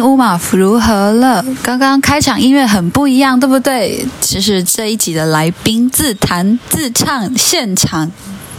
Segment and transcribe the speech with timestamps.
[0.00, 1.44] 乌马夫如何了。
[1.62, 4.06] 刚刚开场音乐很不一样，对不对？
[4.20, 8.10] 其实这一集的来宾自弹自唱现场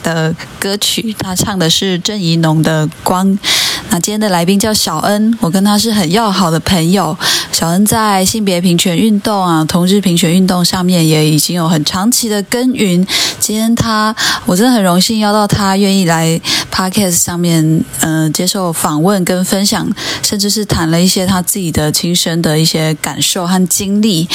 [0.03, 3.27] 的歌曲，他唱的是郑怡农的《光》。
[3.89, 7.17] 那今天的来宾叫小恩，我跟他是很要好的朋友。
[7.51, 13.05] 小恩在性别平权运动啊、同志平权运动上面也已经有很长期的耕耘。
[13.37, 14.15] 今天他，
[14.45, 16.39] 我真的很荣幸邀到他，愿意来
[16.71, 19.87] podcast 上面，嗯、接受访问跟分享，
[20.23, 24.27] 甚至是谈了一些他自己的亲身的一些感受和经历。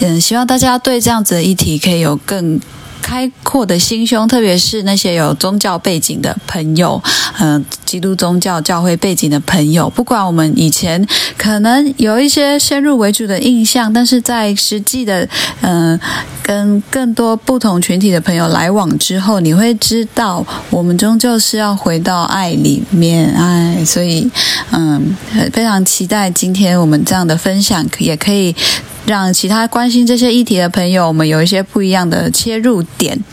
[0.00, 2.60] 嗯，希望大家对这样子的议题可以有更。
[3.00, 7.02] 开阔的心胸，特别是那些有宗教背景的朋友，
[7.40, 15.28] 嗯、基督宗教教会背景的朋友，不管我们以前可能有一些先入为主的印象，但是在实际的，
[15.62, 15.98] 嗯、
[16.42, 24.30] 跟更多不同群体的朋友来往之后，你会知道，我们终究是要回到爱里面，爱，所以，
[24.72, 25.16] 嗯，
[25.52, 28.54] 非常期待今天我们这样的分享，也可以。
[29.08, 33.24] 让其他关心这些议题的朋友，我们有一些不一样的切入点。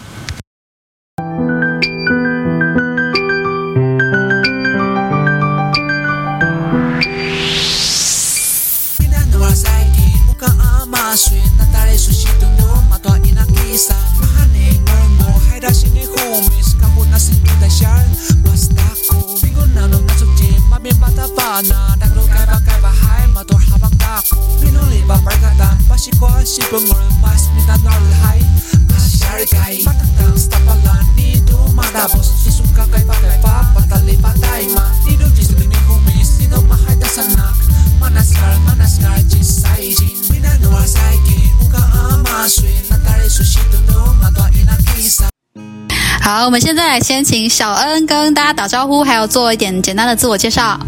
[46.22, 50.80] 好，我们现在先请小恩跟大家打招呼，还有做一点简单的自我介绍。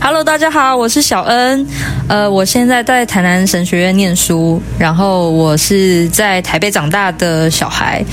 [0.00, 1.66] Hello，大家好，我是小恩。
[2.10, 8.04] 呃，我现在在台南神学院念书，然后我是在台北长大的小孩。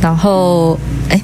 [0.00, 0.78] 然后，
[1.10, 1.20] 哎，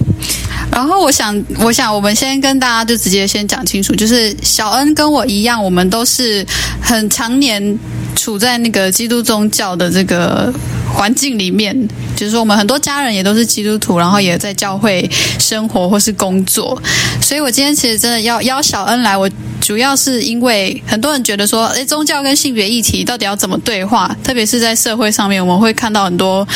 [0.70, 6.46] 然后我想，我想我们先跟大家就直接先讲清楚，就是小恩跟我一样，我们都是
[6.78, 7.78] 很常年
[8.14, 10.52] 处在那个基督宗教的这个
[10.92, 11.74] 环境里面，
[12.14, 16.78] 就是说我们很多家人也都是基督徒，然后也在教会生活或是工作，
[17.22, 19.26] 所以我今天其实真的要邀小恩来，我
[19.60, 24.14] 主要是因为很多人觉得说，诶，宗教跟性别议题到底要怎么对话？
[24.24, 26.46] 特别是在社会上面，我们会看到很多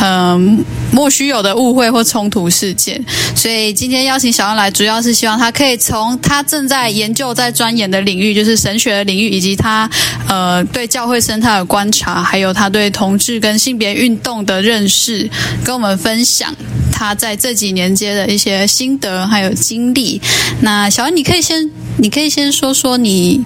[0.00, 3.04] 嗯莫须有的误会或冲突事件，
[3.34, 9.88] 所以今天邀请小安来，主要是希望他可以从他正在研究、在钻研的领域，就是神学的领域，以及他
[10.28, 15.28] 呃对教会生态的观察，还有他对同志跟性别运动的认识，
[15.64, 16.54] 跟我们分享
[16.94, 20.20] 他在这几年间的一些心得还有经历。
[20.60, 23.42] 那小安，你可以先，你可以先说说你，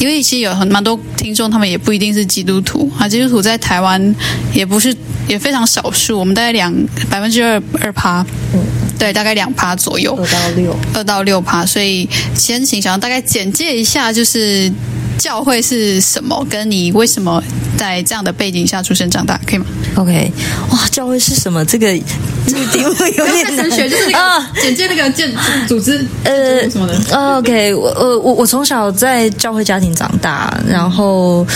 [0.00, 4.14] 因为其实有很蛮多听众，他们也不一定是基督徒啊，基督徒在台湾
[4.52, 4.94] 也不是
[5.28, 6.74] 也非常少数，我们大概两
[7.08, 8.60] 百分之二二趴，嗯，
[8.98, 14.72] 对，大概两趴左右，二到六，二到六趴，所以先请小安大概简介一下，就是。
[15.18, 16.46] 教会是什么？
[16.48, 17.42] 跟你为什么
[17.76, 20.32] 在这样的背景下出生长大，可以吗？OK，
[20.70, 21.64] 哇，教会是什么？
[21.64, 21.86] 这个
[22.46, 23.70] 这个 题目有点难。
[23.70, 25.30] 学就是那个啊，简介那个建
[25.66, 26.98] 组织呃什么的。
[27.10, 31.46] 呃，OK，我呃我我从小在教会家庭长大，然后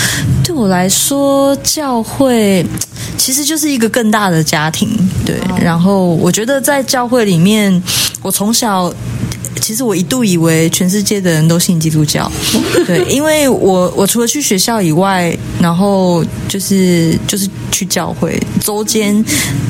[0.44, 2.64] 对我来说，教会
[3.16, 4.88] 其实就是一个更大的家庭。
[5.24, 7.82] 对，然后我觉得在教会里面，
[8.22, 8.92] 我从小。
[9.62, 12.30] 其实我一度以为全世界的人都信基督教，
[12.84, 19.24] 对，因为我我除了去学校以外，然后就是就是去教会，周间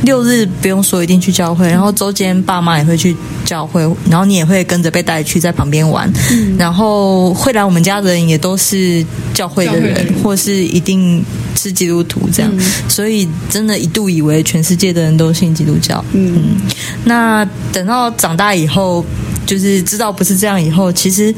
[0.04, 9.04] 六日不用说一定去教会，然后周间爸妈也会去教会，然后你也会跟着被带去在旁边玩，嗯、然后会来我们家的人也都是
[9.34, 11.22] 教会的人，或是一定
[11.54, 16.70] 是基督徒这样，嗯、所以真的一度以为全世界的人都信基督教，嗯，嗯。
[17.04, 19.04] 那等到长大以后。
[19.46, 21.34] 就是知道不是这样以后，其实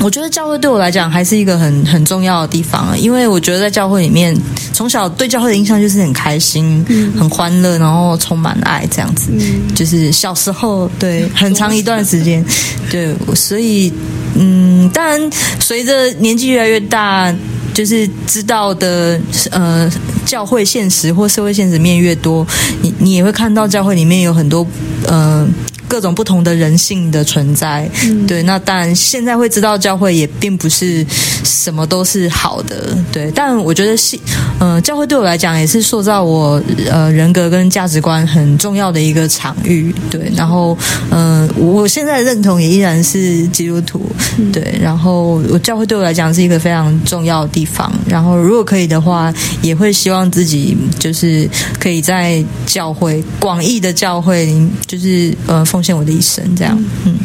[0.00, 4.36] 我觉得教会对我来讲还是一个很很重要的地方，因为我觉得在教会里面，
[4.72, 9.30] 从小对教会的印象就是很开心、嗯、很欢乐，然后充满爱这样子。
[9.32, 12.44] 嗯、就是小时候对很长一段时间，
[12.90, 13.92] 对，所以
[14.34, 15.30] 嗯，当然
[15.60, 17.34] 随着年纪越来越大。
[17.74, 19.20] 就是知道的，
[19.50, 19.86] 呃，
[20.24, 22.46] 教会现实或社会现实面越多，
[22.80, 24.66] 你你也会看到教会里面有很多
[25.06, 25.46] 呃
[25.88, 27.88] 各种不同的人性的存在。
[28.26, 31.04] 对，那当然现在会知道教会也并不是
[31.44, 32.96] 什么都是好的。
[33.12, 34.18] 对，但我觉得是，
[34.60, 39.94] 嗯，教会对我来讲也是塑造我呃人格跟价值观很重要的一个场域。
[40.10, 40.76] 对，然后
[41.10, 44.10] 嗯，我现在认同也依然是基督徒。
[44.52, 47.92] 对，然后我教会对我来讲是一个非常重要的地方。
[48.08, 51.48] 然后如果可以的话，也会希望自己就是
[51.78, 54.52] 可以在教会广义的教会，
[54.86, 56.74] 就是呃奉献我的一生这样。
[57.04, 57.18] 嗯，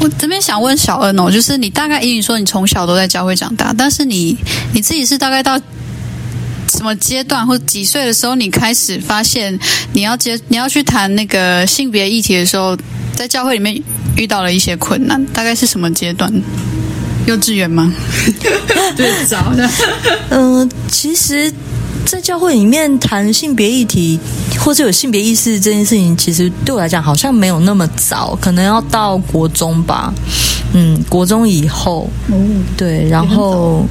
[0.00, 4.36] 我这边想问小恩哦，就是你大概以你说你从小都在教会长大，但是你
[4.72, 5.56] 你自己是大概到
[6.68, 9.56] 什么阶段或几岁的时候，你开始发现
[9.92, 12.76] 你要接你要去谈那个性别议题的时候，
[13.14, 13.80] 在教会里面
[14.16, 16.28] 遇到了一些困难，大概是什么阶段？
[17.28, 17.94] 幼稚园吗？
[18.96, 19.70] 对，早的。
[20.30, 21.52] 嗯，其实，
[22.06, 24.18] 在教会里面谈性别议题，
[24.58, 30.12] 或者有性别意识这件事情，其实对我来讲好像没有那么早，可能要到国中吧。
[30.74, 32.08] 嗯，国中以后，
[32.76, 33.84] 对，然后，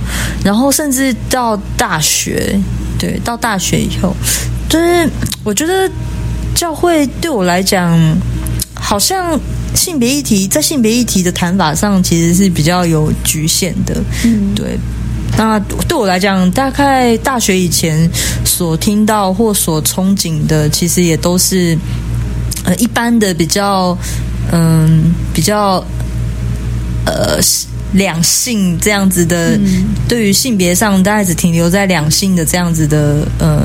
[0.43, 2.59] 然后甚至到大学，
[2.97, 4.15] 对，到大学以后，
[4.67, 5.09] 就是
[5.43, 5.89] 我觉得
[6.55, 7.99] 教会对我来讲，
[8.73, 9.39] 好像。
[9.73, 13.95] 性别议题在性别议题的谈法上其实是比较有局限的，
[14.25, 14.77] 嗯，对。
[15.37, 18.09] 那对我来讲，大概大学以前
[18.45, 21.77] 所听到或所憧憬的，其实也都是
[22.63, 23.97] 呃一般的比较
[24.51, 25.83] 嗯比较
[27.05, 27.39] 呃
[27.93, 29.59] 两性这样子的，
[30.07, 33.63] 对于性别上大概只停留在两性的这样子的呃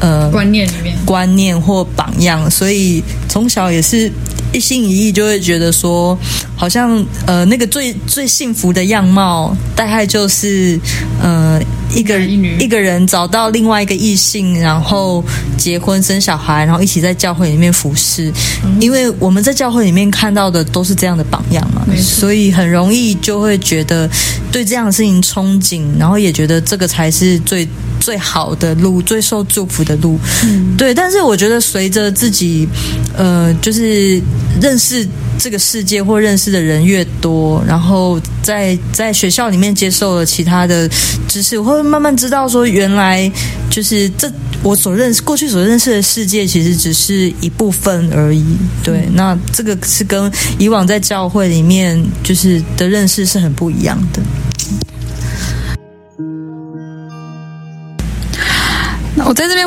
[0.00, 4.12] 呃观念里面观念或榜样，所以从小也是。
[4.54, 6.16] 一心一意就会觉得说，
[6.54, 10.78] 好像呃那个最最幸福的样貌，大概就是
[11.20, 11.60] 呃
[11.92, 15.22] 一个一个人找到另外一个异性，然后
[15.58, 18.32] 结婚生小孩，然后一起在教会里面服侍。
[18.80, 24.08] 因为我们在教会里面看到的都是这样的榜样嘛，所以很容易就会觉得
[24.52, 27.68] 对这样的事情憧憬，然后也觉得这个才是最。
[28.04, 30.18] 最好的路，最受祝福的路，
[30.76, 30.92] 对。
[30.92, 32.68] 但是我觉得，随着自己，
[33.16, 34.20] 呃，就是
[34.60, 35.08] 认识
[35.38, 40.86] 这个世界或认识的人越多，然后在在学校里面接受了其他的
[41.26, 43.32] 知识，我会慢慢知道说，原来
[43.70, 44.30] 就是这
[44.62, 48.44] 我所认识过去所认识的世界，其实只是一部分而已。
[48.82, 54.20] 对，那这个是跟以往在教会里面就是的认识是很不一样的。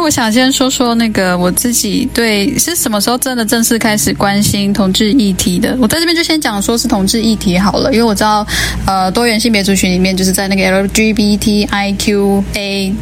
[0.07, 5.77] 我，想先说说那个我自己对是什么时候真的正式开始关心同志议题的。
[5.81, 8.47] 我在这边就先讲说是同志议题好了，因为我知道，
[8.85, 12.93] 呃，多元性别族群里面就是在那个 LGBTIQA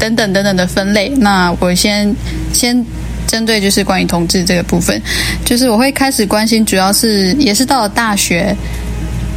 [0.00, 1.08] 等等等等的分类。
[1.10, 2.12] 那我先
[2.52, 2.84] 先
[3.28, 5.00] 针对就是关于同志这个部分，
[5.44, 8.56] 就是我会开始关心，主要是也是到了大学。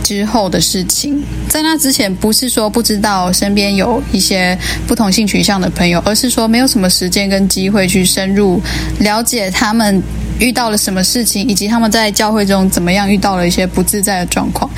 [0.06, 1.20] 之后的事情，
[1.50, 4.56] 在那之前不是说不知道身边有一些
[4.86, 8.62] 不同性取向的朋友，而是说没有什么时间跟机会去深入
[9.00, 10.00] 了解他们
[10.38, 14.70] 遇到了什么事情，以及他们在教会中怎么样遇到了一些不自在的状况。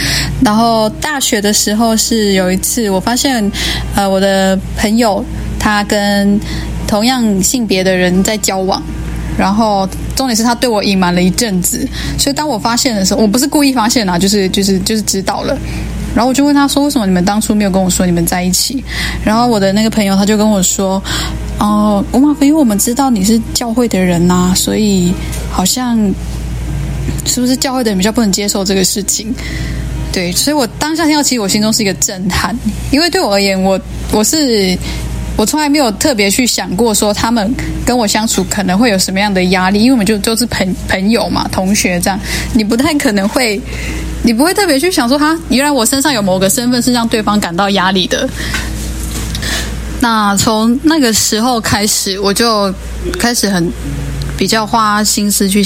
[0.46, 3.52] 然后大学的时候是有一次，我发现
[3.96, 5.22] 呃我的朋友
[5.60, 6.40] 他跟
[6.88, 8.82] 同样性别的人在交往。
[9.38, 15.56] 然后重点是他对我隐瞒了一阵子，所以当我发现的时候，我不是故意发现啊，就是就是就是知道了。
[16.16, 18.84] 然后我就问他说：“为什么你们当初没有跟我说你们在一起？”
[19.24, 21.02] 然后我的那个朋友他就跟我说
[21.60, 25.14] ：“哦，吴马飞，因为我们知道你是教会的人呐，所以
[25.52, 25.96] 好像
[27.26, 29.32] 是不是教会的人比较不能接受这个事情？
[30.12, 32.58] 对，所以我当下听到，其实我心中是一个震撼，
[32.90, 33.80] 因为对我而言，我
[34.12, 34.76] 我是。”
[35.38, 37.54] 我从来没有特别去想过说他们
[37.86, 42.20] 跟我相处可能会有什么样的压力，因为我们就都是朋朋友嘛，同学这样，
[42.54, 43.62] 你不太可能会，
[44.24, 48.28] 你不会特别去想说哈，原来我身上有某个身份是让对方感到压力的。
[50.00, 52.74] 那从那个时候开始，我就
[53.20, 53.72] 开始很
[54.36, 55.64] 比较花心思去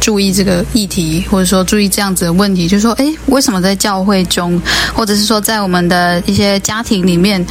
[0.00, 4.60] 注意这个议题，或者说注意这样子的问题，就是说，哎，为什么在教会中，
[4.94, 7.44] 或者是说在我们的一些家庭里面？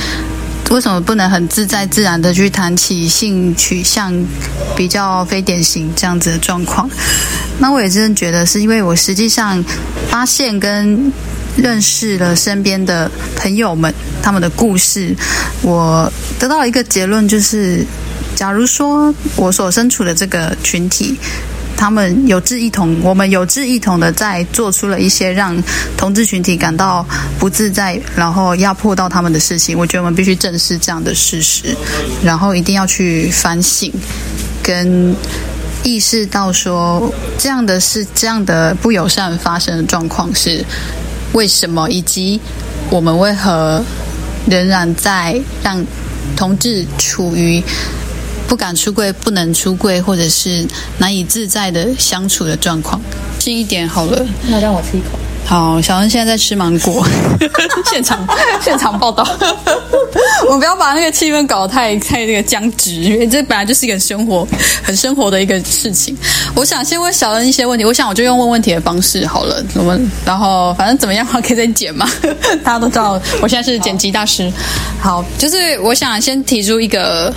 [0.69, 4.13] 为什么不能很自在自然的去谈起性取向
[4.75, 6.89] 比较非典型这样子的状况？
[7.59, 9.63] 那我也真的觉得是因为我实际上
[10.09, 11.11] 发现跟
[11.57, 15.15] 认识了身边的朋友们他们的故事，
[15.63, 17.85] 我得到一个结论，就是
[18.35, 21.17] 假如说我所身处的这个群体。
[21.79, 25.55] 他们有志一同，我们有志一同的在做出了一些让
[25.95, 27.05] 同志群体感到
[27.39, 29.79] 不自在，然后压迫到他们的事情。
[29.79, 31.73] 我觉得我们必须正视这样的事实，
[32.21, 33.89] 然后一定要去反省，
[34.61, 35.15] 跟
[35.81, 40.61] 意识到说这样的事、这样的不友善发生的状况是
[41.31, 42.41] 为什么，以及
[42.89, 43.81] 我们为何
[44.49, 45.81] 仍然在让
[46.35, 47.63] 同志处于
[48.49, 52.99] 不敢出柜、不能出柜，或者是难以自在的相处的状况。
[53.37, 55.19] 近一点好了，那让我吃一口。
[55.45, 57.05] 好，小恩现在在吃芒果，
[57.89, 58.27] 现场
[58.61, 59.23] 现场报道。
[60.45, 64.47] 我们不要把那个气氛搞得太太那个僵直，因为这本来就是一个生活
[64.83, 66.15] 很生活的一个事情。
[66.55, 69.63] 我想先问小恩一些问题，我想我就用问问题的方式好了。
[69.75, 72.09] 我们然后反正怎么样可以再剪嘛，
[72.63, 74.51] 大家都知道我现在是剪辑大师。
[74.99, 77.33] 好，就是我想先提出一个。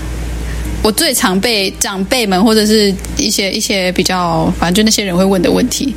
[0.82, 5.94] 我最常被长辈们或者是一些一些比较，反正就那些人会问的问题，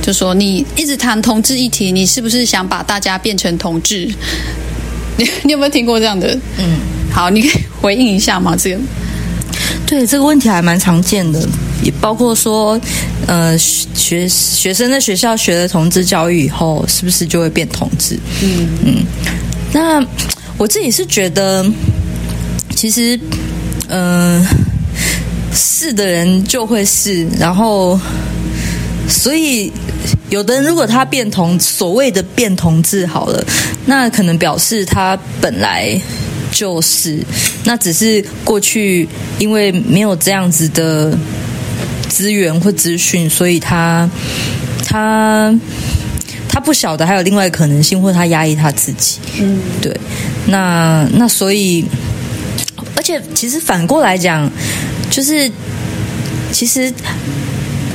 [0.00, 4.10] 就说你一直谈同志议题，你是不是想把大家变成同志？
[5.18, 6.34] 你 你有没有听过这样的？
[6.56, 6.78] 嗯，
[7.12, 8.56] 好，你可以回应一下吗？
[8.56, 8.80] 这个，
[9.86, 11.46] 对这个问题还蛮常见的，
[11.82, 12.80] 也包括说，
[13.26, 18.18] 呃，学学生在学校学了同志教育以后，是不是就会变同志？
[18.42, 19.04] 嗯嗯，
[19.74, 20.02] 那
[20.56, 21.70] 我自己是觉得，
[22.74, 23.20] 其实。
[23.94, 24.42] 嗯，
[25.52, 28.00] 是的人就会是，然后，
[29.06, 29.70] 所以
[30.30, 33.44] 有的人如果他变同，所谓的变同志好了，
[33.84, 36.00] 那可能表示他本来
[36.50, 37.22] 就是，
[37.64, 39.06] 那只是过去
[39.38, 41.14] 因为没有这样子的
[42.08, 44.08] 资源或资讯，所以他
[44.86, 45.54] 他
[46.48, 49.18] 他不晓得还有另外可能性，或他压抑他自己。
[49.38, 49.94] 嗯，对，
[50.46, 51.84] 那那所以。
[53.02, 54.48] 而且，其实反过来讲，
[55.10, 55.50] 就是
[56.52, 56.92] 其实，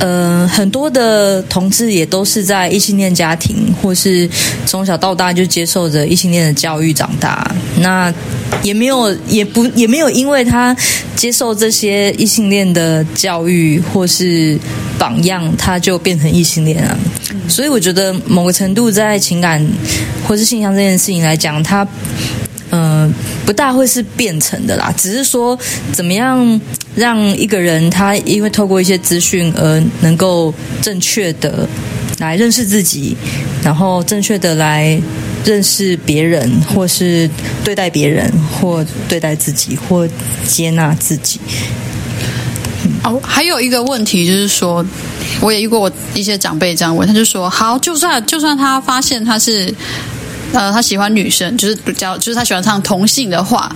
[0.00, 4.28] 呃，很多的同志也都是在异性恋家庭，或是
[4.66, 7.50] 从小到大就接受着异性恋的教育长大。
[7.80, 8.12] 那
[8.62, 10.76] 也没有，也不，也没有因为他
[11.16, 14.58] 接受这些异性恋的教育或是
[14.98, 16.94] 榜样，他就变成异性恋啊。
[17.48, 19.66] 所以，我觉得某个程度在情感
[20.26, 21.88] 或是性向这件事情来讲，他。
[23.48, 25.58] 不大会是变成的啦，只是说
[25.90, 26.60] 怎么样
[26.94, 30.52] 让一个人他因为透过一些资讯而能够
[30.82, 31.66] 正确的
[32.18, 33.16] 来认识自己，
[33.64, 35.00] 然后正确的来
[35.46, 37.26] 认识别人，或是
[37.64, 40.06] 对待别人，或对待自己，或
[40.46, 41.40] 接纳自己。
[43.02, 44.84] 哦，还有一个问题就是说，
[45.40, 49.74] 我也遇过我一些长辈这样问，他就说：好，就算就算他发现他是。
[50.52, 53.70] 呃，他喜欢女生，就是比较，就是他喜欢唱同性的话，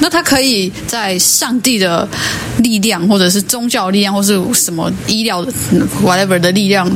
[0.00, 2.06] 那他可以在上帝的
[2.58, 5.52] 力量，或者是宗教力量，或是什么医疗的
[6.04, 6.90] whatever 的力量，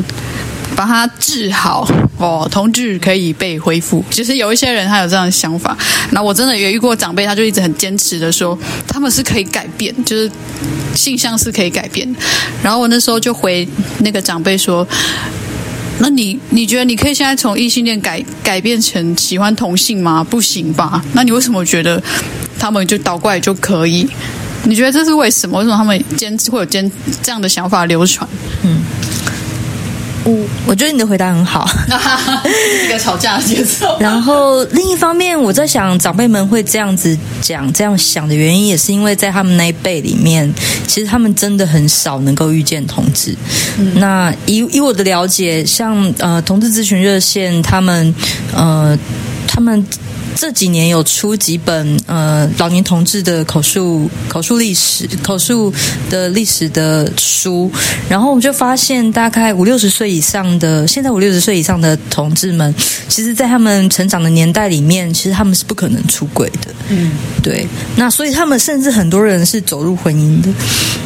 [0.75, 4.05] 把他治好哦，同志可以被恢复。
[4.11, 5.77] 其实有一些人他有这样的想法，
[6.11, 8.59] 那我真的也遇过长辈，他就一直很坚持的说，
[8.89, 10.29] 他们是可以改变，就是
[10.95, 12.13] 性向是可以改变。
[12.61, 13.67] 然后我那时候就回
[14.01, 14.87] 那个长辈说。
[15.99, 20.23] 那你你觉得你可以现在从异性恋改改变成喜欢同性吗？
[20.23, 21.03] 不行吧？
[21.15, 22.03] 那你为什么觉得
[22.59, 24.07] 他们就倒过来就可以？
[24.65, 25.59] 你觉得这是为什么？
[25.59, 26.91] 为什么他们坚持会有坚
[27.23, 28.29] 这样的想法流传？
[28.63, 28.83] 嗯。
[30.27, 31.69] 我我觉得你的回答很好，
[32.85, 33.97] 一个吵架的节奏。
[34.01, 40.53] 然后另一方面，我在想，长辈们会这样子讲、这样想的原因，也是因为在他们那一辈里面，
[40.89, 43.37] 其实他们真的很少能够遇见同志。
[43.95, 48.13] 那以以我的了解，像呃同志咨询热线，他们
[48.53, 48.99] 呃
[49.47, 49.87] 他们。
[50.37, 55.73] 这几年有出几本呃老年同志的口述口述历史口述
[56.11, 57.71] 的历史的书，
[58.09, 62.73] 然后我们就发现，大概五六十岁以上的现在五六十岁以上的同志们，
[63.09, 66.71] 其实，在他们成长的年代里面，其实他们是不可能出轨的。
[66.91, 67.13] 嗯，
[67.43, 67.67] 对。
[67.97, 70.49] 那所以他们甚至很多人是走入婚姻的。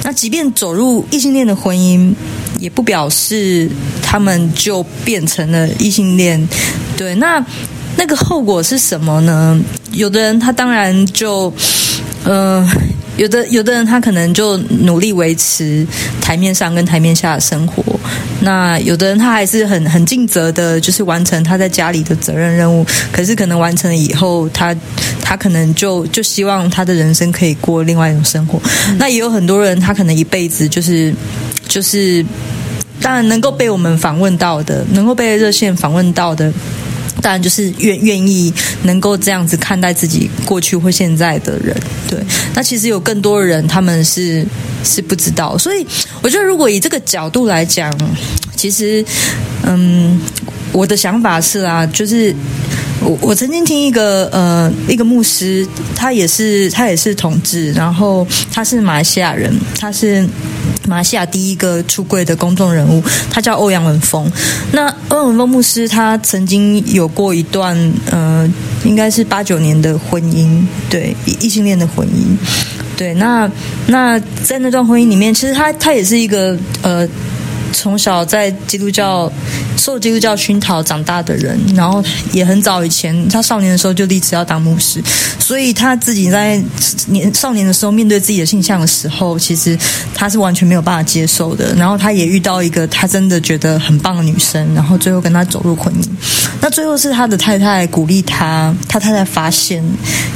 [0.03, 2.13] 那即便走入异性恋的婚姻，
[2.59, 3.71] 也不表示
[4.03, 6.49] 他们就变成了异性恋。
[6.97, 7.45] 对，那。
[7.97, 9.61] 那个后果是什么呢？
[9.93, 11.53] 有的人他当然就，
[12.25, 12.67] 呃，
[13.17, 15.87] 有的有的人他可能就努力维持
[16.21, 17.85] 台面上跟台面下的生活。
[18.41, 22.87] 那有的人他还是很很尽责的，就是完成他在家里的责任任务。
[23.13, 24.75] 可是可能完成了以后，他
[25.23, 28.59] 他可能就就希望他的人生可以过另外一种生活。
[28.97, 31.13] 那也有很多人他可能一辈子就是
[31.69, 32.25] 就是，
[33.03, 36.51] 当然能够被我们访问到的，能够被热线访问到的。
[37.23, 38.53] 当然，就是愿愿意
[38.85, 41.77] 能够这样子看待自己过去或现在的人，
[42.09, 42.19] 对。
[42.55, 44.45] 那其实有更多的人，他们是
[44.83, 45.57] 是不知道。
[45.59, 45.87] 所以，
[46.23, 47.93] 我觉得如果以这个角度来讲，
[48.57, 49.05] 其实，
[49.65, 50.21] 嗯，
[50.73, 52.35] 我的想法是啊，就是
[53.03, 60.27] 我我曾经听一个呃一个牧师，他也是他也是同志，然后他是马来西亚人，他是
[60.91, 64.29] 马来西亚第一个出柜的公众人物，他叫欧阳文峰。
[64.73, 67.77] 那欧阳文峰牧师他曾经有过一段
[68.11, 68.51] 呃，
[68.85, 72.37] 应该是八九年的婚姻，对异性恋的婚姻。
[72.97, 73.49] 对，那
[73.87, 77.09] 那在那段婚姻里面，其实他他也是一个呃。
[77.73, 79.31] 从小在基督教
[79.81, 85.03] 受基督教熏陶长大的人，然后也很早以前，他少年的时候就立志要当牧师，
[85.39, 86.63] 所以他自己在
[87.09, 89.77] 年少年的时候面对自己的性向的时候，其实
[90.15, 91.75] 他是完全没有办法接受的。
[91.75, 96.07] 然后他也遇到一个他真的觉得很棒的女生，然后最后跟他走入婚姻。
[96.61, 99.83] 那最后是他的太太鼓励他，他太太发现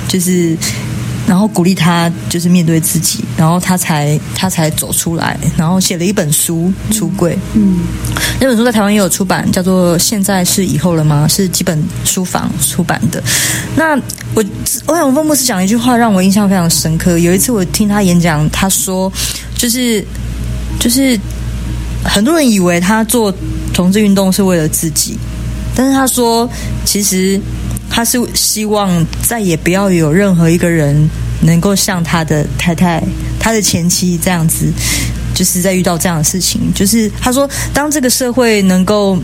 [0.09, 0.57] 就是。
[1.27, 7.33] 然后鼓励他，就是面对自己，然后他才他才走出来，然后写了一本书《出柜》。
[7.55, 7.79] 嗯，
[8.39, 13.23] 那本书在台湾也有出版，叫做《现在是以后了吗》，是基本书房出版的。
[13.75, 13.99] 那
[14.35, 14.45] 我
[14.85, 17.19] 欧阳锋牧师讲一句话，让我印象非常深刻。
[17.19, 19.11] 有一次我听他演讲，他说，
[19.57, 20.05] 就是
[20.79, 21.19] 就是
[22.05, 23.35] 很多人以为他做
[23.73, 25.17] 同志运动是为了自己，
[25.75, 26.47] 但是他说，
[26.85, 27.41] 其实。
[27.95, 31.09] 他是希望再也不要有任何一个人
[31.43, 33.01] 能够像他的太太、
[33.39, 34.67] 他的前妻这样子，
[35.33, 36.61] 就是在遇到这样的事情。
[36.75, 39.17] 就是他说，当这个社会能够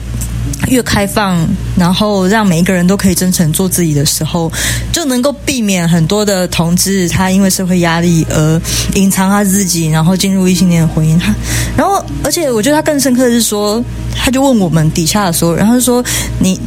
[0.69, 1.45] 越开放，
[1.77, 4.49] 然后让每一个人都可以真诚做自己的时候，
[4.93, 8.63] 就能够避免很多的同志他因为社会压力而
[8.95, 11.19] 隐藏他自己，然后进入异性恋的婚姻。
[11.19, 11.35] 他，
[11.77, 13.85] 然后而且我觉得他更深刻的是说，
[14.15, 16.05] 他就问我们底下的所有人，他就说
[16.39, 16.61] 你。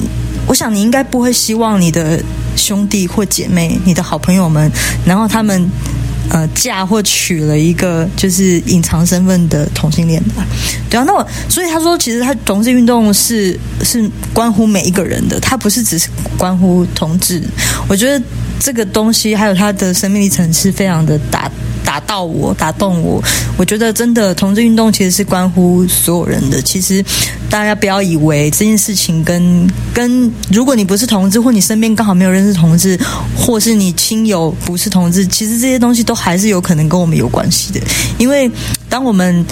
[0.47, 2.21] 我想你应该不会希望你的
[2.55, 4.71] 兄弟或姐妹、你的好朋友们，
[5.05, 5.69] 然后他们
[6.29, 10.45] 呃嫁或娶了一个就是隐藏身份的同性恋吧？
[10.89, 17.41] 对啊，那我所以他说，其实他同志运动是是关乎每一个人的，他不是只是关乎同志。
[17.88, 18.23] 我觉得
[18.60, 21.49] 这个东西还有他的生命历程是非常的大。
[21.93, 23.23] 打到我，打动我。
[23.56, 26.60] 我觉得真的同志运动其实是关乎所有人的。
[26.60, 27.06] 其实
[27.51, 32.99] 大家不要以为这件事情跟跟如果你不是同志，或你身边刚好没有认识同志，
[33.38, 37.79] 或是你亲友不是同志，其实这些东西都还是有可能跟我们有关系的。
[38.17, 38.49] 因为
[38.89, 39.45] 当我们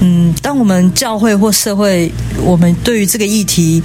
[0.00, 2.10] 嗯，当我们教会或社会，
[2.42, 3.80] 我们对于这个议题，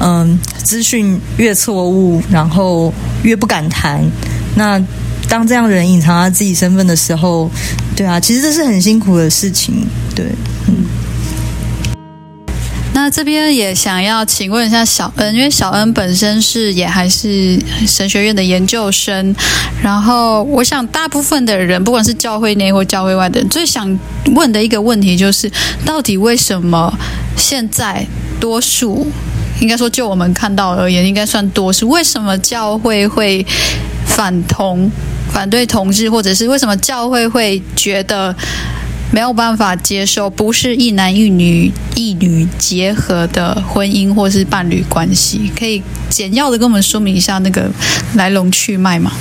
[0.00, 2.92] 嗯，资讯越错误，然后
[3.22, 4.04] 越不敢谈，
[4.54, 4.78] 那。
[5.28, 7.50] 当这样的人隐藏他自己身份的时候，
[7.96, 10.26] 对啊，其实这是很辛苦的事情，对，
[10.68, 10.86] 嗯。
[12.94, 19.34] 那这边也想要请问一下小恩，因为小恩本身是也还是神学院的研究生，
[19.82, 23.86] 然后我想大部分的人，不管是教会内或教会外的人，最想
[24.34, 25.50] 问的一个问题就是，
[25.84, 26.90] 到底为什么
[27.36, 28.06] 现在
[28.40, 29.06] 多数，
[29.60, 33.44] 应该说就我们看到而言，应该算多数，为什么教会会
[34.06, 34.90] 反同？
[35.32, 38.34] 反对同志，或者是为什么教会会觉得
[39.12, 45.50] 没有办法接受不是一男一女一女结合的婚姻或是伴侣关系？
[45.58, 47.70] 可以简要的跟我们说明一下那个
[48.14, 49.12] 来龙去脉吗？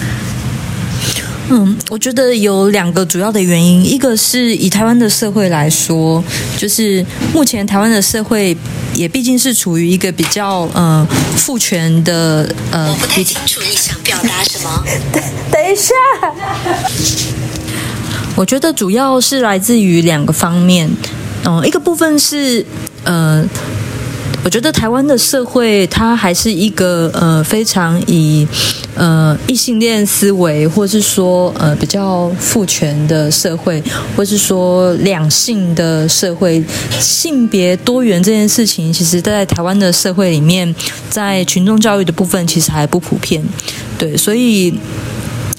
[1.47, 6.23] 嗯，我觉得有两个主要的原因，一个是以台湾的社会来说，
[6.57, 8.57] 就是目前台湾的社会
[8.95, 12.89] 也毕竟是处于一个比较呃父权的呃。
[12.89, 14.83] 我不太清楚你想表达什么。
[15.11, 15.93] 等等一下，
[18.35, 20.89] 我觉得主要是来自于两个方面，
[21.43, 22.65] 嗯，一个部分是
[23.03, 23.47] 呃。
[24.43, 28.47] 我觉得台湾的社会，它还是一个呃非常以
[28.95, 33.81] 呃异性恋思维，或是说呃比较父权的社会，
[34.15, 36.63] 或是说两性的社会，
[36.99, 40.73] 性别多元这件事情，其实在台湾的社会里面，
[41.09, 43.43] 在群众教育的部分，其实还不普遍。
[43.97, 44.73] 对，所以。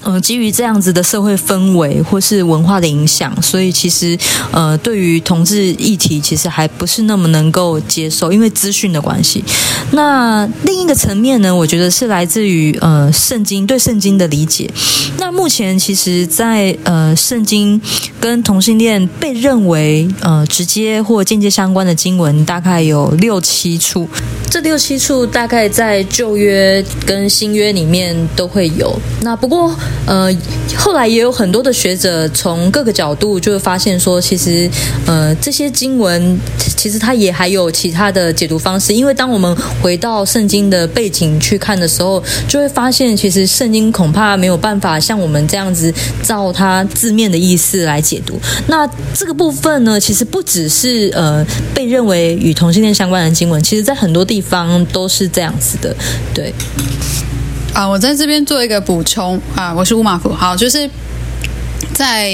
[0.09, 4.17] 嗯，基于这样子的社会氛围或是文化的影响，所以其实
[4.51, 9.43] 呃，对于同志议题，其实还不是那么能够接受，因为资讯的关系。
[9.91, 14.71] 那另一个层面呢，我觉得是来自于呃圣经对圣经的理解。
[15.17, 17.81] 那目前其实，在呃圣经
[18.17, 24.07] 跟同性恋被认为呃直接或间接相关的经文，大概有六七处。
[24.49, 28.97] 这六七处大概在旧约跟新约里面都会有。
[29.21, 29.75] 那不过。
[30.05, 30.33] 呃，
[30.77, 34.69] 后来也有很多的学者从各个角度就会发现说，其实
[35.05, 36.39] 呃这些经文
[36.77, 38.93] 其实它也还有其他的解读方式。
[38.93, 48.39] 因为当我们回到圣经的背景去看的时候，就会发现其实圣经恐怕没有办法像我们这样子照它字面的意思来解读。
[48.67, 55.93] 那这个部分呢，其实不只是呃被认为与同性恋相关的经文，其实在很多地方都是这样子的，
[56.33, 56.53] 对。
[57.77, 60.33] 啊，我在这边做一个补充啊，我是乌马福。
[60.33, 60.89] 好，就是
[61.93, 62.27] 在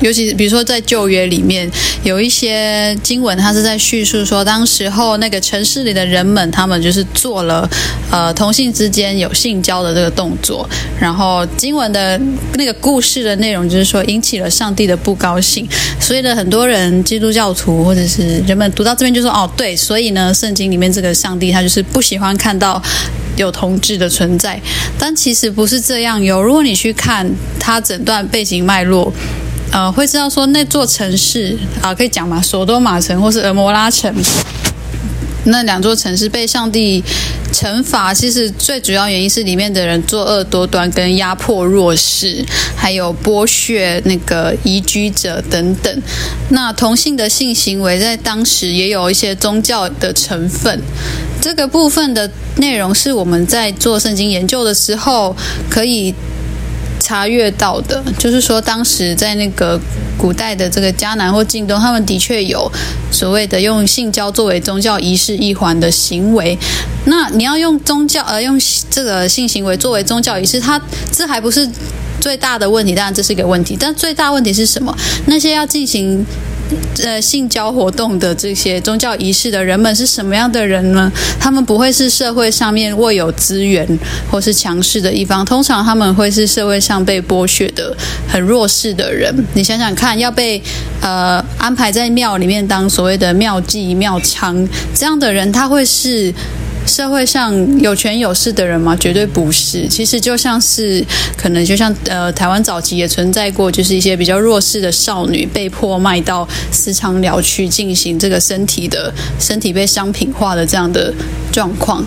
[0.00, 1.66] 尤其比如说在旧约里面
[2.04, 7.66] 有一些经文，它是在叙述说，当时候那个城市里的人们，他们就是做了
[8.10, 10.68] 呃同性之间有性交的这个动作，
[11.00, 12.20] 然后经文的
[12.56, 15.66] 那个故事的内容就是说引起了上帝的不高兴，
[15.98, 22.82] 所以呢，很多人基督教徒或者是人们读到这边就说哦对，所以呢，圣经里面这个上帝他就是不喜欢看到。
[23.36, 24.60] 有同志的存在，
[24.98, 26.42] 但其实不是这样哟。
[26.42, 29.12] 如果你去看它整段背景脉络，
[29.72, 34.12] 呃，会知道说那座城市啊，可以讲嘛，索多玛城或是俄摩拉城，
[35.44, 37.02] 那两座城市被上帝
[37.52, 42.44] 惩罚，其实最主要原因是里面的人作恶多端，跟压迫弱势，
[42.76, 46.02] 还有剥削那个移居者等等。
[46.50, 50.80] 那同性的性行为在当时也有一些宗教的成分。
[51.40, 55.34] 这个部分的内容是我们在做圣经研究的时候
[55.70, 56.14] 可以
[57.10, 59.76] 查阅到的，就是说当时在那个
[60.16, 62.70] 古代的这个迦南或近东，他们的确有
[63.10, 66.56] 所谓的用性交作为宗教仪式一环的行为。
[67.06, 68.56] 那你要用宗教呃用
[68.88, 71.68] 这个性行为作为宗教仪式，它这还不是
[72.20, 74.94] 最大的问题，当然这是一个问题，但最大问题是什么？
[75.26, 76.24] 那些要进行。
[77.02, 81.10] 呃，性交活动的这些宗教仪式的人们是什么样的人呢？
[81.40, 83.84] 他们不会是社会上面握有资源
[84.30, 87.92] 或是强势的一方，通常他们会是社会上被剥削的
[88.28, 89.34] 很弱势的人。
[89.54, 90.62] 你想想看，要被
[91.00, 96.32] 呃安排在庙里面当所谓的庙妓、庙娼这样的人，他会是。
[96.86, 98.96] 社会上有权有势的人吗？
[98.96, 99.86] 绝对不是。
[99.88, 101.04] 其实就像是，
[101.36, 111.12] 可能就像呃，台湾早期也存在过，就是一些比较弱势的少女被迫卖到私娼寮去进行这个身体的身体被商品化的这样的
[111.52, 112.04] 状况。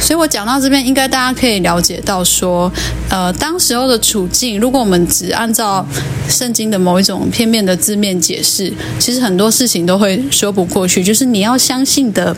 [0.00, 2.72] 所以我讲到这边，应该大家可以了解到说，
[3.10, 5.84] 呃，当时候的处境，如果我们只按照
[6.28, 11.02] 圣经的某一种片面的字面解释，其实很多事情都会说不过去。
[11.02, 12.36] 就是你要相信的，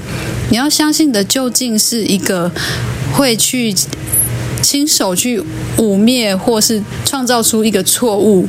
[0.51, 2.51] 你要相信的，究竟是一个
[3.13, 3.75] 会去
[4.63, 5.41] 亲手去
[5.77, 8.49] 污蔑或是创造出一个错误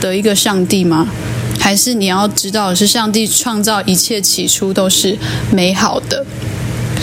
[0.00, 1.08] 的一个上帝吗？
[1.58, 5.18] 还是你要知道，是上帝创造一切起初都是
[5.50, 6.24] 美好的？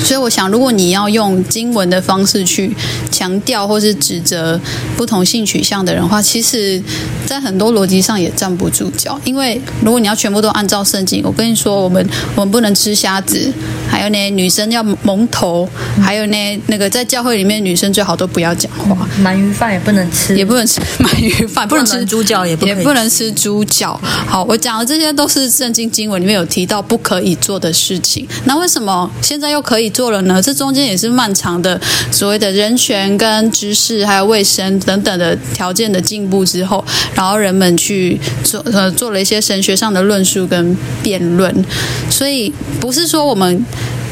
[0.03, 2.75] 所以我想，如果你要用经文的方式去
[3.11, 4.59] 强调或是指责
[4.95, 6.81] 不同性取向的人话，其实，
[7.25, 9.19] 在很多逻辑上也站不住脚。
[9.25, 13.51] 因为如果你要全部都按照圣经，我跟你说，我们我们不能吃虾子，
[13.89, 15.67] 还有呢，女生要蒙头，
[16.01, 19.07] 还有呢，那个在教会里面，女生最好都不要讲话。
[19.21, 23.99] 鳗鱼饭也不能吃，也不能吃鳗鱼饭，不能吃猪脚，也不也不能吃猪脚。
[24.01, 28.25] 好，我讲的这些都是圣经经文里面有提到不可以做的事情。
[28.45, 29.88] 那为什么现在又可以？
[29.89, 30.41] 做了呢？
[30.41, 31.79] 这中间也是漫长的
[32.11, 41.65] 所谓的人权跟知识还有卫生等等的条件的进步之后，然后人们去做呃做了一些神学上的论述跟辩论，
[42.09, 43.65] 所以不是说我们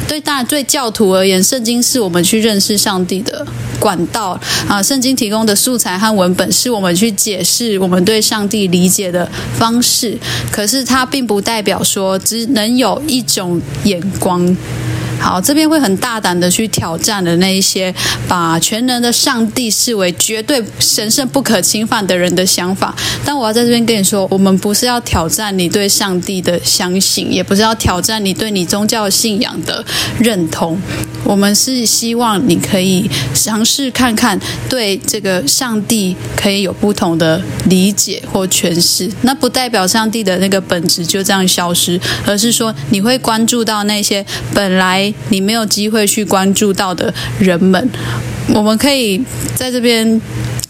[0.08, 3.46] 对大对教徒而言，圣经是我们去认识上帝的
[3.80, 10.18] 管道啊，圣经提供的素材和文本是我们去解释我们对上帝理解的方式，
[10.52, 14.56] 可是它并不代表说只能有一种眼光。
[15.20, 17.94] 好，这边会很大胆的去挑战的那一些
[18.28, 22.96] 把全能的上帝视为绝对神圣不可侵犯的人的想法。
[23.26, 29.84] 但我要在这边跟你说，我们不是要挑战你对上帝的相信，也不是要挑战你对你宗教信仰的
[30.20, 30.80] 认同。
[31.24, 39.12] 我们是希望你可以尝试看看，对这个上帝可以有不同的理解或诠释。
[39.24, 45.07] 那不代表上帝的那个本质就这样消失，而是说你会关注到那些本来。
[45.30, 47.90] 你没有机会去关注到的人们，
[48.54, 49.24] 我们可以
[49.56, 50.22] 在这边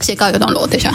[0.01, 0.93] 写告一个段落，等一下。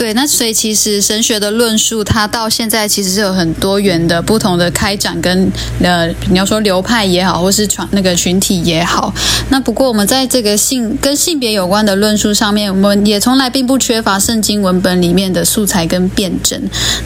[0.00, 9.12] 对，那所以其实神学的论述，它到现在其实是有很多元的不同的开展，跟呃，你要说流派也好，或是传那个群体也好。
[9.50, 16.58] 那不过我们在这个性跟性别有关的论述上面，我们也从来并不缺乏圣经文本里面的素材跟辩证。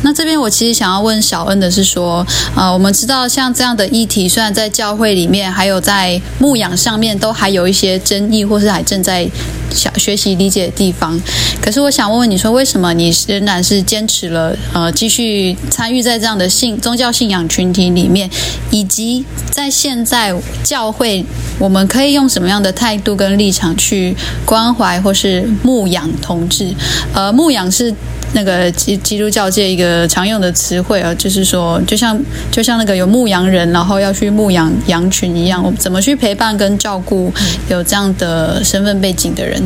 [0.03, 9.29] 那这边我其实想要问小恩的是说，呃，我们知道像这样的议题，虽然在教会里面，还有在牧养上面，都还有一些争议，或是还正在
[9.73, 11.21] 想学习理解的地方。
[11.61, 12.84] 可是我想问问你说，为什么？
[12.93, 18.29] 你仍然是坚持了呃，继续参与在这样的信宗教信仰群体里面，
[18.71, 21.25] 以及在现在教会，
[21.59, 26.75] 我们可以用什么样的态度跟立场去关怀或是牧养同志？
[27.15, 27.95] 呃，牧养是
[28.33, 32.21] 那个基基督教界一个常用的词汇啊，就是说，就像
[32.51, 37.33] 就像那个有牧羊人，然后要去牧养羊群一样，我们怎么去陪伴跟照顾
[37.69, 39.63] 有这样的身份背景的人？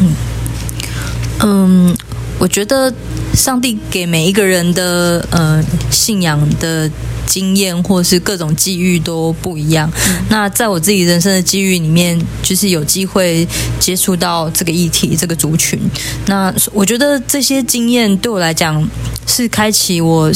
[0.00, 0.14] 嗯
[1.40, 1.96] 嗯。
[2.42, 2.92] 我觉得
[3.34, 6.90] 上帝给每一个人的呃信仰的
[7.24, 9.88] 经验或是各种机遇都不一样。
[10.28, 13.46] 那在我自己人生的机遇里面，就是有机会
[13.78, 15.78] 接触到这个议题、这个族群。
[16.26, 18.84] 那我觉得这些经验对我来讲
[19.26, 20.30] 是开启我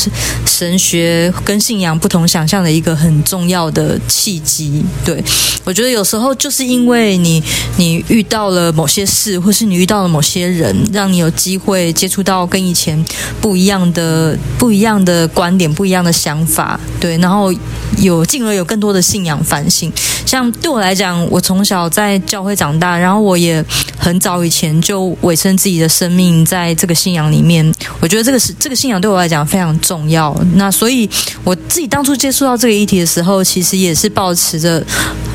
[0.46, 4.83] 神学跟信仰不同想象的一个很重要的契机。
[5.05, 5.22] 对
[5.64, 7.42] 我觉得有时候就是因为你
[7.77, 13.03] 你遇到了某些事，或是你遇到了某些人，让你有机会接触到跟以前
[13.40, 16.79] 不一样的、不一样的观点、不一样的想法。
[17.01, 17.53] 对，然后
[17.99, 19.92] 有进而有更多的信仰反省。
[20.25, 23.64] 像对我来讲，我从小在教会长大，然后我也
[23.99, 27.64] 很早以前就委身自己的生命在这个信仰里面。
[28.01, 30.37] 我觉得这个是这个信仰对我来讲非常重要。
[30.55, 31.09] 那所以
[31.43, 34.85] 我自己当初接触到这个议题的时候，其实也是保持着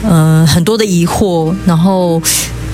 [0.03, 2.21] 嗯、很多的疑惑，然后。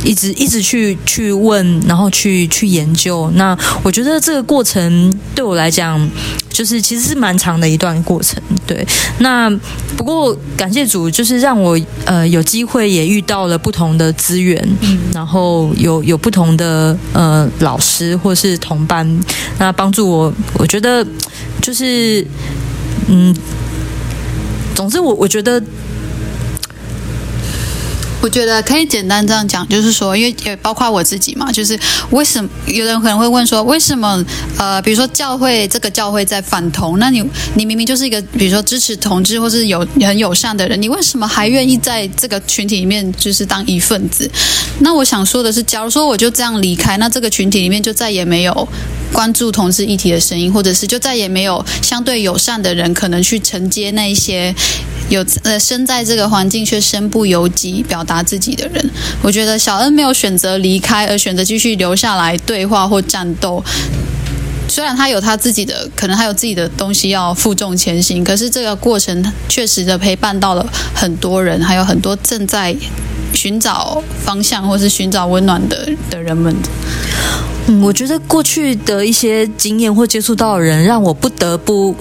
[0.03, 3.29] 一直一直去去问，然后去去研究。
[3.35, 6.09] 那我觉得这个过程对我来讲，
[6.49, 8.41] 就是其实是蛮长的一段过程。
[8.65, 8.85] 对，
[9.19, 9.49] 那
[9.95, 14.61] 不过感谢主，就是让我呃有机会也遇到了不同的资源，
[15.13, 19.07] 然后有有不同的呃老师或是同班，
[19.57, 20.33] 那帮助我。
[20.53, 21.05] 我觉得
[21.61, 22.25] 就是
[23.07, 23.35] 嗯，
[24.75, 25.61] 总之我我觉得
[28.27, 34.21] 我觉得可以简单这样讲，就是说，因为也包括我自己嘛，就是为什么有人可能会问说，为什么
[34.57, 37.23] 呃，比如说教会这个教会在反同，那你
[37.55, 44.29] 你明明就是一个比如说支持同志或是有很友善的人，你为什么还愿意在这个群体里面就是当一份子？
[44.79, 48.67] 那我想说的是，假如说我就这样离开，那这个群体里面就再也没有
[49.13, 54.53] 关注同志议题的声音，或者是就再也没有相对友善的人可能去承接那一些。
[55.09, 58.89] 有呃，身在这个环境却身不由己表达自己的人，
[59.21, 63.63] 我觉得小恩没有选择离开，而选择继续留下来对话或战斗。
[64.69, 72.75] 虽然他有他自己的，可能还有自己的东西要负重前行，可是这个过程确实的陪伴到了很多人，还有很多正在
[73.33, 76.53] 寻找方向或是寻找温暖的的人们。
[77.67, 81.95] 嗯，我觉得过去的一些经验或接触到的人，让我不得不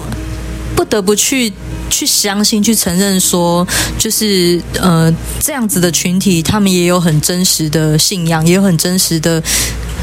[0.75, 1.53] 不得不去。
[1.89, 3.67] 去相信、去承认，说
[3.99, 9.43] 就是呃这样子的群体，他们也有很真实的信仰，也有很真实的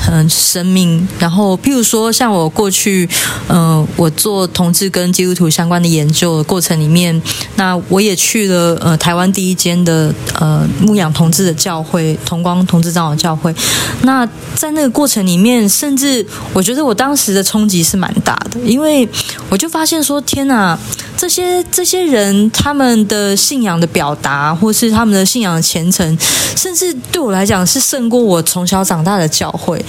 [0.10, 1.08] 嗯生命。
[1.20, 3.08] 然后，譬如说，像我过去
[3.48, 7.22] 嗯、呃、我做同志跟基督徒相关的研究的过程里面，
[7.56, 13.54] 那我也去了呃台湾第一间的呃牧养同志的教会——同光同志长老教会。
[14.02, 19.08] 那在那个过程里面，甚至我觉得我当时的冲击是蛮大的，因为
[19.50, 20.78] 我就发现说，天哪！
[21.16, 26.18] 这些这些人他们的信仰的表达，或是他们的信仰的虔诚，
[26.56, 29.84] 甚至对我来讲是胜过我从小长大的教会。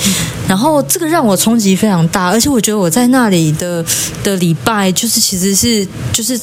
[0.48, 3.84] 然后这个让我冲击非常大，而且我觉得我在那里的
[4.22, 6.40] 的礼拜，就是其实是就是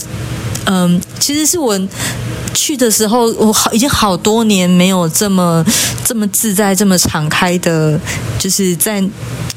[0.65, 1.79] 嗯，其实是我
[2.53, 5.65] 去的时候，我好已经好多年没有这么
[6.05, 7.99] 这么自在、这么敞开的，
[8.37, 9.03] 就是在。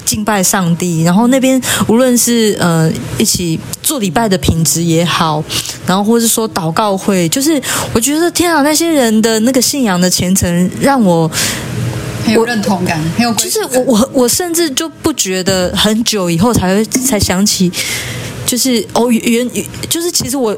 [0.04, 5.42] 敬拜上帝，然后那边无论是呃一起做礼拜的品质也好，
[5.86, 7.60] 然后或是说祷告会，就是
[7.92, 11.30] 我觉得天啊，那些人的那个信仰的虔诚，让我
[12.24, 17.72] 很有认同感，很有就是我我我甚至就不觉得很久以后才会才想起，
[18.46, 19.48] 就是哦原
[19.88, 20.56] 就是其实我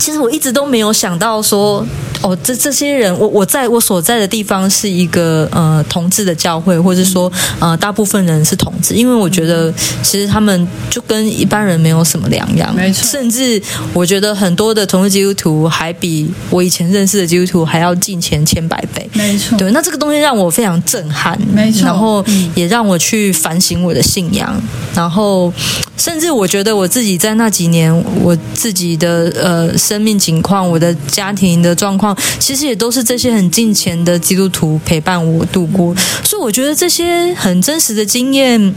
[0.00, 1.86] 其实我一直都没有想到说。
[2.22, 13.06] 哦，这这些人，我我在我所在的地方是一个呃同志的教会，或者说呃大部分人是同志，因为我觉得其实他们就跟一般人没有什么两样，没错。
[13.06, 19.56] 甚至我觉得很多的同志基督徒还比我以前认识的基督徒还要近前千百倍，没错。
[19.56, 21.84] 对，那这个东西让我非常震撼，没错。
[21.84, 24.60] 然后也让我去反省我的信仰，
[24.94, 25.52] 然后
[25.96, 32.07] 甚至我觉得我自己在那几年我自己的呃生命情况，我的家庭的状况。
[32.38, 35.94] 其实也都是这些很近前的基督徒陪伴我度过，
[36.24, 38.74] 所以我觉得这些很真实的经验，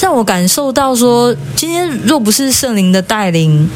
[0.00, 3.68] 让我感受到说，今天若不是圣灵的带领，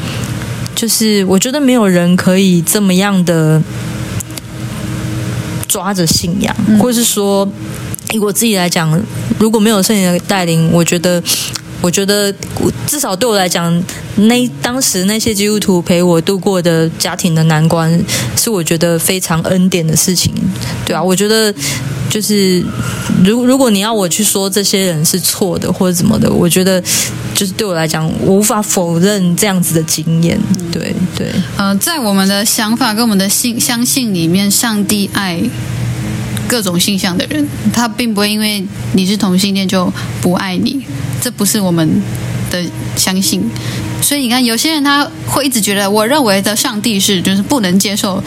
[0.74, 3.62] 就是我觉得没有人可以这么样的
[5.68, 7.48] 抓着信仰，或是说，
[8.12, 9.00] 以我自己来讲，
[9.38, 11.22] 如果没有圣灵的带领，我觉得。
[11.82, 12.32] 我觉得
[12.86, 13.82] 至少对我来讲，
[14.14, 18.02] 那当时那些基督徒陪我度过的家庭的难关，
[18.36, 20.32] 是我觉得非常恩典的事情，
[20.86, 21.52] 对啊，我觉得
[22.08, 22.64] 就是
[23.24, 26.80] 如如果你要我去说这些人是错的或者怎么的，我觉得
[27.34, 30.38] 就是对我来讲，我无法否认这样子的经验，
[30.70, 31.26] 对对。
[31.56, 35.42] 呃，在我们的想法跟我们的信相信里面，上帝爱。
[36.52, 38.62] 各种性向的人，他并不会因为
[38.92, 40.84] 你是同性恋就不爱你，
[41.18, 41.88] 这不是我们
[42.50, 42.62] 的
[42.94, 43.42] 相信。
[44.02, 48.22] 所以你看，有些人他会一直觉得，我认为的上帝是就是不能接受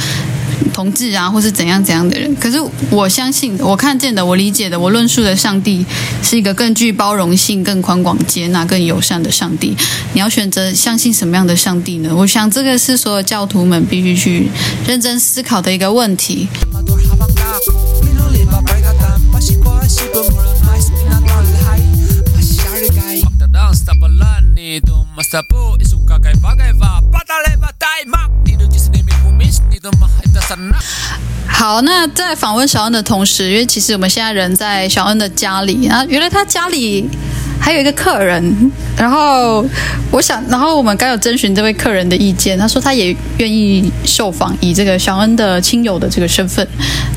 [0.73, 2.57] 同志啊或是怎样怎样的人可是
[2.89, 5.85] 我相信我看见的我理解的我论述的上帝
[6.21, 9.75] 是一个更具包容性更宽广接纳更友善的上帝。
[10.13, 12.13] 你要选择相信什么样的上帝呢？
[12.15, 14.49] 我想这个是所有教徒们必须去
[14.87, 16.47] 认真思考的一个问题。
[31.47, 37.07] 好，那在访问小恩的同时，因为其实我们现在人在小恩的家里，啊原来他家里
[37.59, 39.65] 还有一个客人，然后
[40.11, 46.67] 我想，然后我们刚有征询这位客人的意见，他说他也愿意受访，以这个小恩的亲友的这个身份，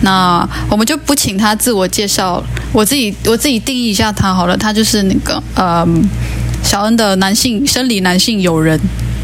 [0.02, 5.86] 那我们就不请他自我介绍，我自己我自己定义一下他好了，他就是那个呃
[6.62, 8.78] 小恩的男性生理男性友人。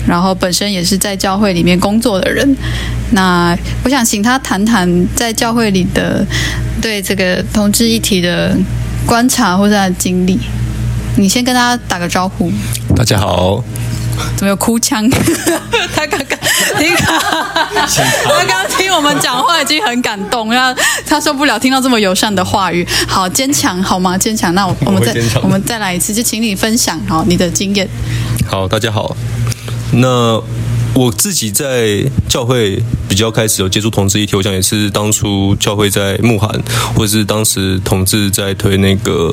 [0.07, 2.57] 然后本身也是在教会里面工作的人，
[3.13, 6.25] 那我想请他谈谈在教会里的
[6.81, 8.57] 对这个同志议题的
[9.07, 10.39] 观察或者他的经历。
[11.17, 12.53] 你先跟大家打个招呼，
[12.97, 13.63] 大家好，
[14.37, 15.09] 怎么有哭腔？
[15.95, 16.39] 他刚刚
[16.77, 22.85] 听，他刚听我们讲话已经很感动，然后他受不了听到这么友善的话语。
[23.07, 24.19] 好，坚强好吗？
[24.19, 24.53] 坚强。
[24.57, 27.89] 那我我们再我们再来一次，就请你分享好你的经验。
[28.49, 29.17] 好，大家好。
[29.93, 30.41] 那
[30.95, 36.51] 我自己在教会比较开始有接触同志议题，我想也是当初教会在慕寒，
[36.95, 39.33] 或者是当时同志在推那个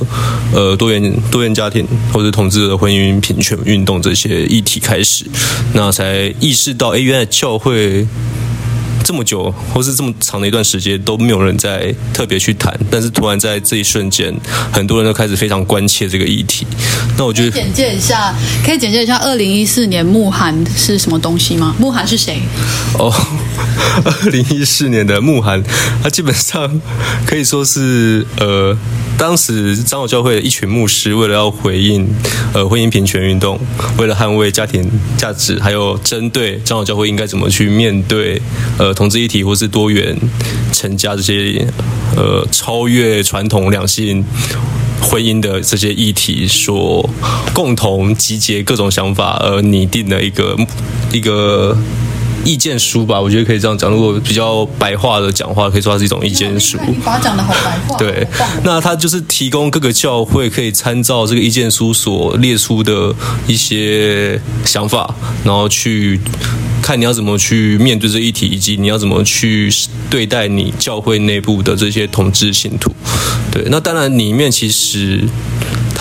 [0.53, 5.25] 呃多元多元家庭或者同志的婚姻平权运动这些议题开始，
[5.73, 8.07] 那才意识到，哎，原来教会。
[9.03, 14.33] 这么久，或是这么长的一段时间都没有人在特别去谈，但是突然在这一瞬间，
[14.71, 16.65] 很多人都开始非常关切这个议题。
[17.17, 18.33] 那我觉得简介一下，
[18.65, 21.75] 可以简介一下二零一四年慕寒是什么东西吗？
[21.79, 22.39] 慕寒是谁？
[22.97, 23.13] 哦，
[24.05, 25.61] 二零一四年的慕寒，
[26.03, 26.81] 他基本上
[27.25, 28.77] 可以说是呃，
[29.21, 32.07] 当时长老教会的一群牧师为了要回应
[32.55, 33.55] 呃婚姻平权运动，
[33.99, 34.83] 为了捍卫家庭
[35.15, 38.41] 价值，还有针对长老教会应该怎么去面对
[38.79, 40.17] 呃同志议题或是多元
[40.73, 41.67] 成家这些
[42.17, 44.25] 呃超越传统两性。
[45.03, 47.09] 婚姻的这些议题，所
[47.55, 50.55] 共同集结各种想法而拟定的一个
[51.11, 51.75] 一个
[52.43, 53.89] 意见书吧，我觉得可以这样讲。
[53.89, 56.77] 如果比较白话的讲话，可以说它是一种意见书。
[56.87, 58.27] 你把它讲的好白话，对，
[58.63, 63.13] 那它就是提供各个教会可以参照这个意见书所列出的
[63.47, 66.19] 一些想法，然后去
[66.81, 69.71] 看你要怎么去面对这议题，以及你要怎么去
[70.09, 72.91] 对待你教会内部的这些同志信徒。
[73.51, 75.21] 对，那当然里面其实。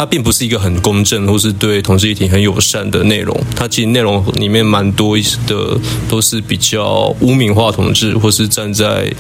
[0.00, 5.14] 它并不是一个很公正或是对同志议题很友善的内容，它其实内容里面蛮多
[5.46, 9.12] 的都是比较污名化同志，或是站在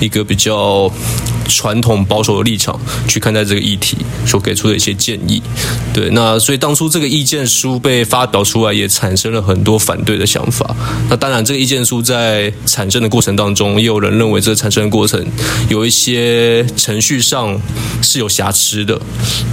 [0.00, 0.90] 一个比较
[1.46, 5.40] 传统保守的立场去看待这个议题所给出的一些建议。
[5.92, 10.74] 对，那所以当初这个意见书被发表出来，也产生了很多反对的想法。
[11.08, 15.24] 那当然，这个意见书在产生的过程当中，也有人认为这个产生的过程
[15.68, 17.56] 有一些程序上
[18.02, 19.00] 是有瑕疵的。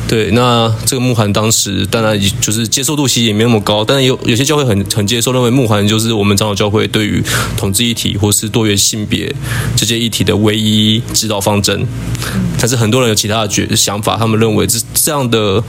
[0.07, 7.23] 对，那这个慕寒当时当然就是接受度其实也没那么高，但是有有些教会很很接受，认为慕寒就是我们长老教会对于
[7.55, 9.33] 统治一体或是多元性别
[9.75, 11.85] 这些议题的唯一指导方针。
[12.59, 15.63] 但是很多人有其他的觉想法，他们认为这这样的。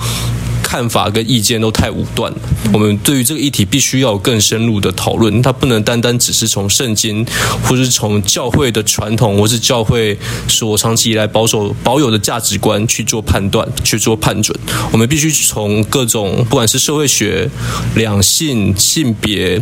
[0.72, 2.38] 看法跟意见都太武断了。
[2.72, 7.26] 我们对于这个议题必须要有更深入的讨论，它不能单单只是从圣经，
[7.62, 10.16] 或是从教会的传统，或是教会
[10.48, 14.58] 所长期以来保守保有的价值观去做判断、去做判准。
[14.90, 17.50] 我们必须从各种不管是社会学、
[17.94, 19.60] 两性、性别。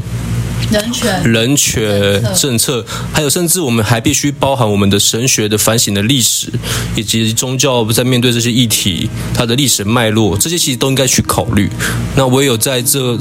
[0.71, 6.49] 人权人权政策，还有甚至我们还必须包含我们的神学的反省的历史，
[6.95, 11.67] 以及宗教在面对这些议题它的历史脉络，这些其实都应该再去考虑。
[12.15, 13.19] 那唯有在这，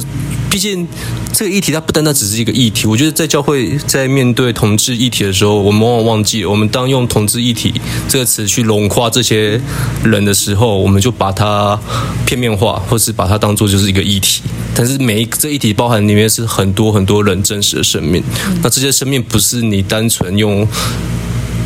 [0.49, 0.86] 毕竟
[1.32, 7.73] 这个议题它不单单只是一个议题，我觉得在教会在面对同志议题的时候，我们往往忘记，我们当用同志议题
[8.09, 9.61] 这个词去笼括这些
[10.03, 11.80] 人的时候，我们就把它
[12.25, 14.41] 片面化，或是把它当做就是一个议题。
[14.75, 18.21] 但是每一个这一题包含里面是很多很多人真实的生命，
[18.61, 20.67] 那这些生命不是你单纯用。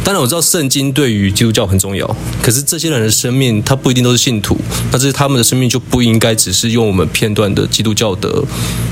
[0.03, 2.05] 当然我知道圣经对于基督教很重要，
[2.41, 4.57] 可是这些人的生命他不一定都是信徒，
[4.91, 8.43] 那这是他们的生命就不应该只是用我们片段的基督教的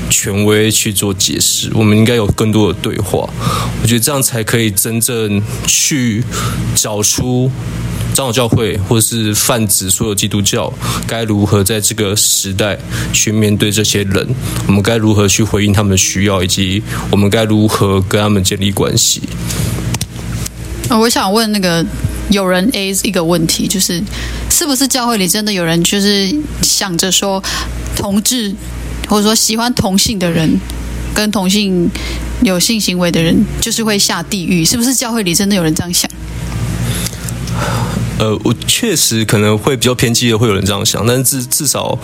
[0.08, 3.28] 权威去做解释，我们应该有更多的对话。
[3.82, 6.24] 我觉得这样才可以真正去
[6.74, 7.50] 找出
[8.14, 10.72] 长老教会或是泛指所有基督教
[11.06, 12.78] 该如何在这个时代
[13.12, 14.26] 去面对这些人，
[14.66, 19.20] 我们该如何去回应他们的需要，以及我们该如何跟他们建立关系。
[20.88, 21.84] 呃我想问那个
[22.30, 24.02] 有人 A 一个问题，就是
[24.50, 27.42] 是不是教会里真的有人就是想着说
[27.96, 28.54] 同志
[29.08, 30.58] 或者说喜欢同性的人
[31.14, 31.90] 跟同性
[32.42, 34.64] 有性行为的人就是会下地狱？
[34.64, 36.10] 是不是教会里真的有人这样想？
[38.18, 41.98] 呃，我确实可能会比较偏激的，会有人这样想，但是至至少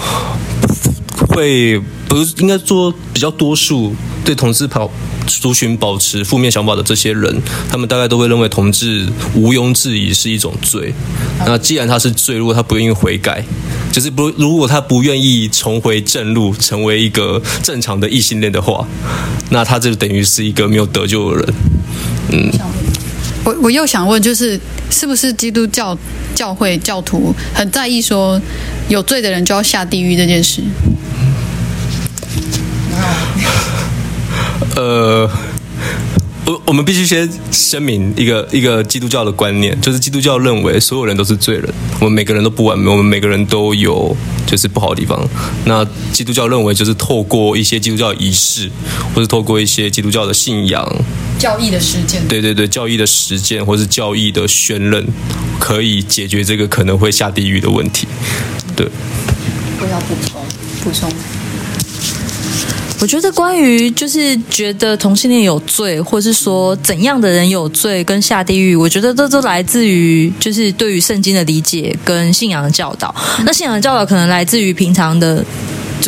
[1.38, 4.90] 会不是应该说比较多数对同志跑
[5.28, 10.92] 族群保持负面想法的这些人，他们大概都会认为同志毋庸置疑是一种罪。
[11.46, 13.44] 那既然他是罪，如果他不愿意悔改，
[13.92, 18.84] 就是不如果他不愿意重回正路，成为一个正常的异性恋的话，
[19.50, 21.54] 那他就等于是一个没有得救的人。
[22.32, 22.50] 嗯
[23.44, 24.60] 我我又想问，就是
[24.90, 25.96] 是不是基督教
[26.34, 28.38] 教会教徒很在意说
[28.88, 30.60] 有罪的人就要下地狱这件事？
[34.76, 35.28] 呃，
[36.44, 41.68] 我我们必须先声明一个一个基督教的观念，就是基督教认为所有人都是罪人，
[42.00, 45.28] 我们每个人都不完美，我们每个人都有就是不好的地方。
[45.64, 48.70] 那基督教认为就是透过一些基督教仪式，
[49.14, 50.86] 或者透过一些基督教的信仰，
[51.38, 52.26] 教义的实践。
[52.28, 55.04] 对对对，教义的实践或是教义的宣认，
[55.58, 58.06] 可以解决这个可能会下地狱的问题。
[58.76, 58.86] 对，
[59.80, 60.40] 我要补充
[60.84, 61.10] 补充。
[63.00, 73.14] 我觉得关于就是觉得同性恋有罪，或是说怎样的人有罪跟下地狱，我觉得这都来自于就是对于圣经的理解跟信仰的教导。
[73.44, 75.44] 那信仰的教导可能来自于平常的。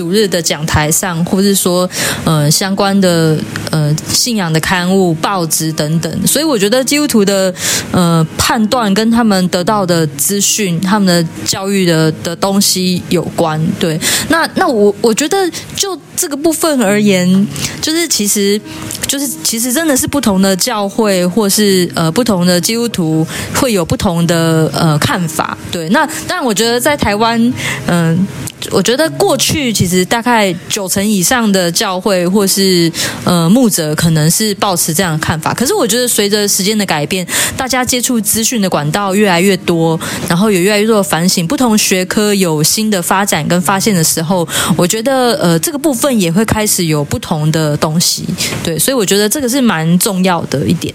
[0.01, 1.87] 主日的讲台上，或是说，
[2.25, 3.39] 呃，相关的
[3.71, 7.55] 呃信仰的刊物、报纸等等，所以我觉得基督徒的
[7.93, 13.61] 呃判断跟他们得到的资讯、他们的教育的的东西有关。
[13.79, 15.37] 对，那那我我觉得
[15.77, 17.47] 就这个部分而言，
[17.83, 18.59] 就是其实
[19.07, 25.59] 就是其实真的是不同的教会或是呃不同的基督徒会有不同的呃看法。
[25.71, 27.53] 对，那但我觉得在台湾，
[27.87, 28.27] 嗯、
[28.71, 32.91] 我觉得过去其实大概九成以上的教会或是
[33.25, 39.99] 呃牧者可能是抱持这样的看法，可是我觉得随着时间的改变，大家接触资讯的管道越来越多，
[40.29, 44.47] 然后有越来越多的反省，不同学科有新的发展跟发现的时候，
[44.77, 48.25] 我觉得呃这个部分也会开始有不同的东西，
[48.63, 50.95] 对，所以我觉得这个是蛮重要的一点。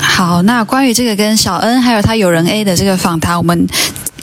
[0.00, 3.66] 好，那关于这个跟小恩还有他有人 A 的这个访谈，我们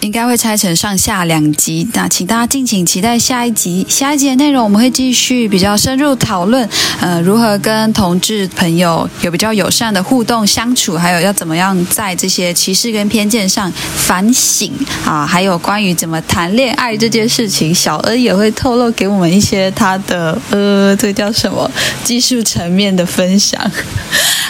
[0.01, 1.87] 应该会拆成上下两集。
[1.93, 3.85] 那请大家敬请期待下一集。
[3.89, 6.67] 下一集的内容我们会继续比较深入讨论，
[7.01, 14.71] 呃，如何跟同志朋友有比较友善的互动相处，还有要怎么样在这些歧视跟偏见上反省
[15.05, 21.69] 啊，还有关于怎么谈恋爱这件事情，小恩也会透露给我们一些他的呃，这个叫什么
[22.03, 23.59] 技术层面的分享。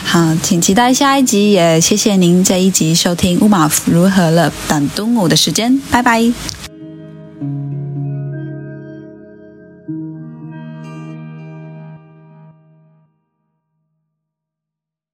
[0.04, 6.59] 好，请期待下一集，也谢谢您这一集收听乌马夫如何了等东武的时间，拜拜。